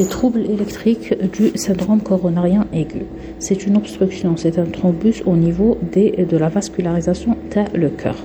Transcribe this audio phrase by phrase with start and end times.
[0.00, 3.02] des troubles électriques du syndrome coronarien aigu.
[3.38, 8.16] C'est une obstruction, c'est un thrombus au niveau des, de la vascularisation de le cœur.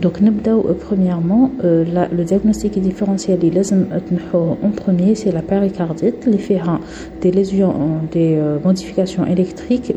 [0.00, 1.84] Donc, euh, premièrement, euh,
[2.18, 6.80] le diagnostic différentiel, il est euh, en premier, c'est la péricardite, les féra,
[7.20, 7.74] des lésions,
[8.10, 9.92] des modifications électriques,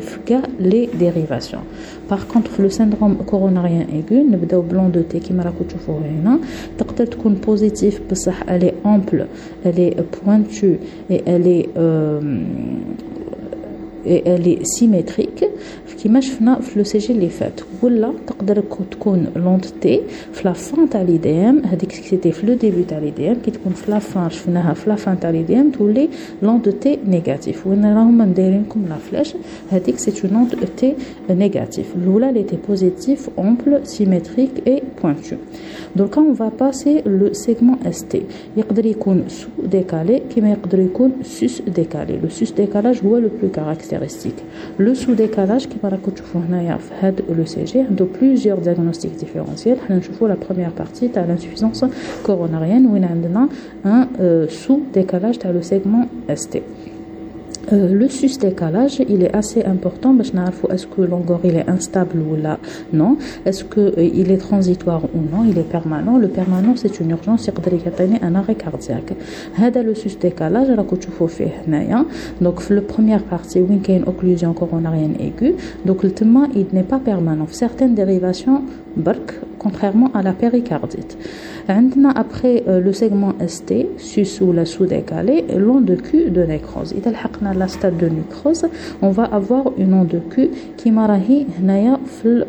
[0.59, 1.63] les dérivations.
[2.09, 5.43] Par contre, le syndrome coronarien aigu, nous blanc de thé qui m'a
[7.35, 8.01] positif,
[8.47, 9.27] elle est ample,
[9.63, 10.79] elle est pointue
[11.09, 12.19] et elle est euh,
[14.04, 15.44] et elle est symétrique
[16.02, 20.00] كيما شفنا في لو سي جي اللي فات ولا تقدر تكون لونتيتي
[20.32, 23.30] في لا فان تاع لي دي ام هذيك سيتي في لو ديبي تاع لي دي
[23.30, 26.08] ام كي تكون في لا فان شفناها في لا فان تاع لي دي ام تولي
[26.42, 29.34] لونتيتي نيجاتيف وين راهم مدايرين لكم لا فلاش
[29.70, 30.94] هذيك سي اون لونتيتي
[31.30, 35.36] نيجاتيف الاولى اللي تي بوزيتيف امبل سيميتريك اي بوينتو
[35.96, 38.22] دونك اون فا باسي لو سيغمون اس تي
[38.56, 43.50] يقدر يكون سو ديكالي كيما يقدر يكون سوس ديكالي لو سوس ديكالاج هو لو بلو
[43.90, 44.34] كاركتيرستيك
[44.78, 49.10] لو سو ديكالاج كيما راكم تشوفوا هنايا في هاد لو سي جي عنده بلوزيور دياغنوستيك
[49.20, 51.84] ديفيرونسيال حنا نشوفوا لا بروميير بارتي تاع لانسوفيزونس
[52.26, 53.48] كوروناريان وين عندنا
[53.86, 54.06] ان
[54.50, 56.62] سو ديكالاج تاع لو سيغمون اس تي
[57.71, 62.17] Euh, le sus décalage, il est assez important parce que est-ce que l'ongor est instable
[62.19, 62.57] ou là?
[62.91, 63.17] Non.
[63.45, 65.45] Est-ce que euh, il est transitoire ou non?
[65.47, 66.17] Il est permanent.
[66.17, 67.49] Le permanent c'est une urgence.
[68.21, 69.13] Un arrêt cardiaque.
[69.57, 72.05] Le sus décalage là que tu faut faire hein.
[72.39, 75.55] Donc le première partie où il y a une occlusion coronarienne aiguë,
[75.85, 77.47] donc le tema il n'est pas permanent.
[77.49, 78.63] Certaines dérivations
[78.95, 81.16] barque contrairement à la péricardite.
[82.14, 86.92] Après euh, le segment ST, sus ou la sous-décalée, l'onde de cul de nécrose.
[86.92, 87.02] Et
[87.58, 88.66] la stade de nécrose,
[89.02, 92.46] on va avoir une onde de cul qui marahi hnaya fl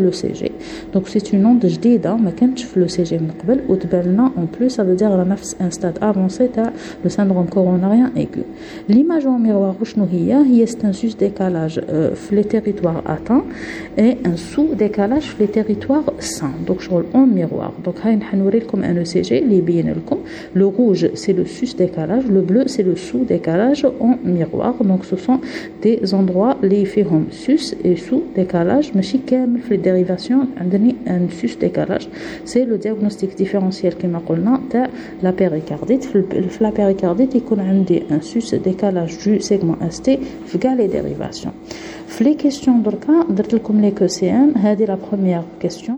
[0.00, 0.52] le CG.
[0.92, 4.84] Donc c'est une onde jdida, mais quand je le CG مقبل وتبالنا en plus ça
[4.84, 5.24] veut dire a
[5.60, 6.62] un stade avancé de
[7.04, 8.44] le syndrome coronarien aigu.
[8.88, 13.44] L'image en miroir c'est un sus-décalage euh, les territoires atteints
[13.98, 15.65] et un sous-décalage les territoires
[16.19, 16.53] sains.
[16.65, 17.73] Donc je roule en miroir.
[17.83, 17.95] Donc
[18.69, 19.83] comme un ECG les bien
[20.53, 24.75] le rouge c'est le sus-décalage, le bleu c'est le sous-décalage en miroir.
[24.83, 25.39] Donc ce sont
[25.81, 29.21] des endroits les feront sus et sous-décalage mais si
[29.69, 30.47] les dérivations
[31.07, 32.09] un sus-décalage
[32.45, 34.21] c'est le diagnostic différentiel qui m'a
[35.21, 36.11] la péricardite.
[36.59, 37.43] La péricardite il
[38.09, 40.19] un sus-décalage du segment ST
[40.75, 40.87] les
[42.06, 42.24] dérivations.
[42.24, 45.96] Les questions دركا درت لكم لي كو سي ام هذه لا بروميير كيستيون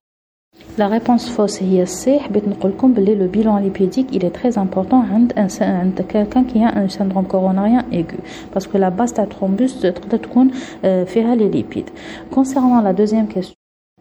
[0.79, 4.59] La réponse fausse هي C حبيت نقول لكم بلي le bilan lipédique il est très
[4.59, 8.19] important عند عند quelqu'un qui a un syndrome coronarien aigu
[8.53, 10.51] parce que la base تاع thrombus تقدر تكون
[10.83, 11.91] فيها les lipides.
[12.31, 13.55] Concernant la deuxième question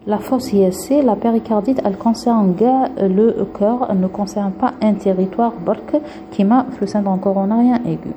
[0.05, 5.53] la fausse ISC, la péricardite, elle concerne le cœur, elle ne concerne pas un territoire
[6.31, 8.11] qui m'a le syndrome coronarien aigu.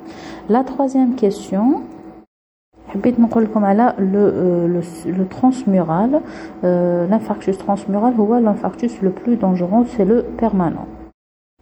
[0.49, 1.83] La troisième question,
[2.97, 6.21] حبيت نقول لكم على لو لو transmural
[7.11, 10.87] l'infarctus transmural هو l'infarctus le plus dangereux c'est le permanent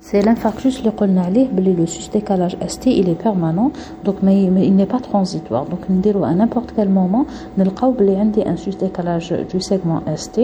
[0.01, 3.71] c'est l'infarctus اللي قلنا عليه بلي لو سوس décalage ST il est permanent
[4.05, 7.27] donc mais, mais il n'est pas transitoire donc نديرو à n'importe quel moment
[7.59, 10.39] نلقاو بلي عندي un sus décalage du segment ST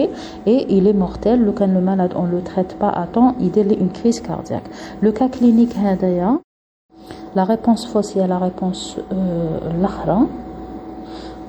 [0.45, 3.65] et il est mortel لو كان le malade on le traite pas à temps يدير
[3.65, 4.69] لي une crise cardiaque
[5.01, 6.39] le cas clinique هذايا
[7.35, 8.99] la réponse fausse هي la réponse
[9.71, 10.27] الاخرى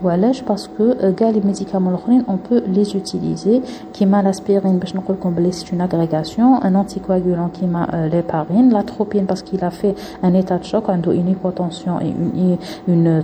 [0.04, 3.60] وعلاش باسكو كاع لي ميديكامون الاخرين اون بو لي زوتيليزي
[3.94, 9.24] كيما لاسبيرين باش نقول لكم بلي سي اون اغريغاسيون ان انتي كواغولون كيما ليبارين لاتروبين
[9.24, 12.58] باسكو il a fait un état de choc عنده une hypotension et une,
[12.88, 13.22] une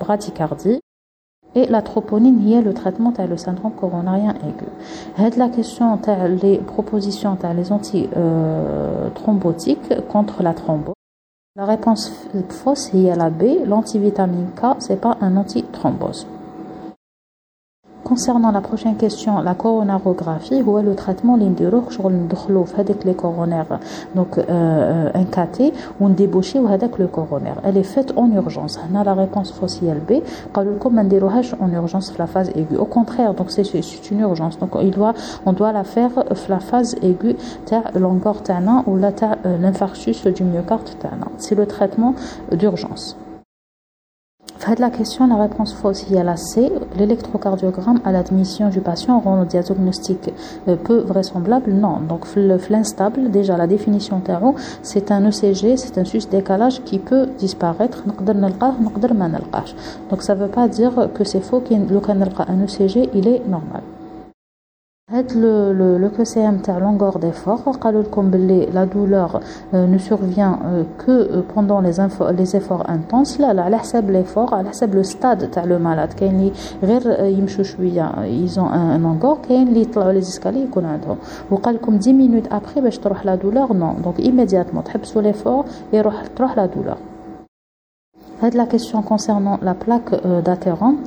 [0.00, 0.78] bradycardie
[1.56, 4.68] et la troponine هي le traitement تاع le syndrome coronarien aigu.
[5.16, 8.08] هاد la question تاع les propositions تاع les anti
[9.14, 10.97] thrombotiques contre la thrombose
[11.59, 12.09] la réponse
[12.47, 13.65] fausse est la B.
[13.65, 16.25] L'antivitamine K, c'est pas un antithrombose.
[18.03, 21.83] Concernant la prochaine question, la coronarographie, où est le traitement l'indiro,
[22.77, 23.79] avec les coronaires,
[24.15, 27.61] donc euh, un caté ou un débouché ou avec le coronaire?
[27.63, 28.79] Elle est faite en urgence.
[28.91, 30.21] On a la réponse fossile B.
[30.53, 31.07] Comme un
[31.59, 32.77] en urgence la phase aiguë.
[32.77, 33.63] Au contraire, donc c'est
[34.11, 34.57] une urgence.
[34.57, 35.13] Donc il doit,
[35.45, 36.11] on doit la faire
[36.47, 37.35] la phase aiguë,
[37.95, 38.41] l'angor
[38.87, 40.89] ou euh, l'infarctus du myocarde.
[41.37, 42.15] C'est le traitement
[42.51, 43.17] d'urgence.
[44.75, 46.71] Question, la réponse fausse il y a la C.
[46.95, 50.31] L'électrocardiogramme à l'admission du patient rend le diagnostic
[50.67, 51.99] euh, peu vraisemblable Non.
[51.99, 52.27] Donc,
[52.69, 58.03] l'instable, déjà la définition tarot, c'est un ECG, c'est un sus-décalage qui peut disparaître.
[58.05, 58.21] Donc,
[60.21, 61.63] ça ne veut pas dire que c'est faux.
[61.69, 61.99] Le
[62.47, 63.81] un ECG, il est normal
[65.12, 68.30] le, le, QCM تاع longueur d'effort قالوا لكم
[68.72, 69.40] la douleur
[69.74, 71.92] euh, ne survient euh, que euh, pendant les,
[72.32, 76.14] les efforts intenses لا لا على حساب l'effort على حساب le stade تاع le malade
[76.14, 76.52] كاين اللي
[76.82, 81.16] غير يمشوا شويه ils ont un longueur كاين اللي يطلعوا les escaliers يكون عندهم
[81.50, 86.26] وقال لكم 10 minutes après باش تروح la douleur non donc immédiatement تحبسوا l'effort يروح
[86.36, 86.58] تروح
[88.42, 90.98] la douleur la question concernant la plaque euh, d'adhérente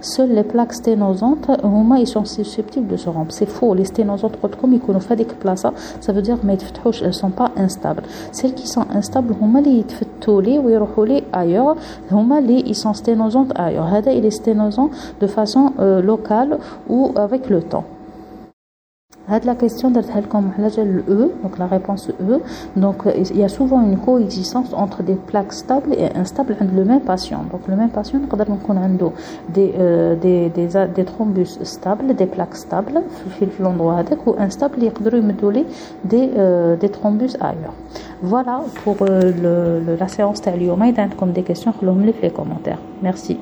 [0.00, 1.50] seules les plaques sténosantes
[1.98, 5.66] ils sont susceptibles de se rompre c'est faux les sténosantes comme ils connaissent des places
[6.00, 6.56] ça veut dire mais
[7.02, 8.02] elles sont pas instables
[8.32, 11.76] celles qui sont instables هما اللي يتفتوا لي ويروحوا لي ailleurs
[12.12, 14.90] هما اللي ils sont sténosantes ailleurs هذا il est sténosant
[15.20, 16.58] de façon euh, locale
[16.88, 17.84] ou avec le temps
[19.45, 19.91] la question
[21.09, 22.39] E, donc la réponse E.
[22.75, 27.01] Donc il y a souvent une coexistence entre des plaques stables et instables le même
[27.01, 27.43] patient.
[27.51, 28.55] Donc le même patient, avons
[29.49, 33.01] des, euh, des, thrombus stables, des plaques stables,
[34.25, 34.87] ou instables, il y
[36.03, 37.73] des, euh, thrombus ailleurs.
[38.21, 40.41] Voilà pour euh, le, la séance
[40.97, 41.03] y a
[41.33, 41.73] des questions,
[42.21, 42.79] les commentaires.
[43.01, 43.37] Merci.